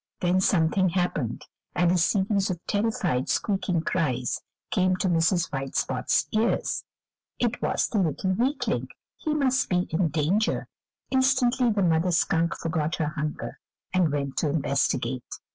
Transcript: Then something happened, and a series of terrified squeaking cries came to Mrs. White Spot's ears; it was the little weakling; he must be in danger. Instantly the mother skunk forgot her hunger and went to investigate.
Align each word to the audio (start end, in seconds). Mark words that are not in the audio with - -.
Then 0.19 0.41
something 0.41 0.89
happened, 0.89 1.45
and 1.75 1.91
a 1.91 1.97
series 1.99 2.49
of 2.49 2.59
terrified 2.65 3.29
squeaking 3.29 3.81
cries 3.83 4.41
came 4.71 4.95
to 4.95 5.07
Mrs. 5.07 5.53
White 5.53 5.75
Spot's 5.75 6.27
ears; 6.31 6.83
it 7.37 7.61
was 7.61 7.87
the 7.87 7.99
little 7.99 8.31
weakling; 8.33 8.87
he 9.17 9.35
must 9.35 9.69
be 9.69 9.85
in 9.91 10.07
danger. 10.07 10.67
Instantly 11.11 11.69
the 11.69 11.83
mother 11.83 12.11
skunk 12.11 12.55
forgot 12.55 12.95
her 12.95 13.09
hunger 13.09 13.59
and 13.93 14.11
went 14.11 14.37
to 14.37 14.49
investigate. 14.49 15.35